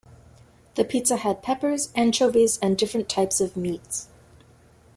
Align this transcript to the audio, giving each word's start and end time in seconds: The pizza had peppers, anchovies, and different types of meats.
The 0.73 0.83
pizza 0.83 1.15
had 1.15 1.43
peppers, 1.43 1.91
anchovies, 1.93 2.57
and 2.57 2.75
different 2.75 3.07
types 3.07 3.39
of 3.39 3.55
meats. 3.55 4.07